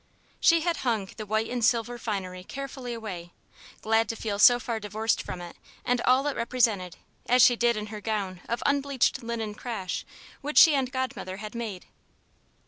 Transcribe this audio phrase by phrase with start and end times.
[0.39, 3.33] She had hung the white and silver finery carefully away,
[3.81, 7.77] glad to feel so far divorced from it and all it represented as she did
[7.77, 10.03] in her gown of unbleached linen crash
[10.41, 11.85] which she and Godmother had made.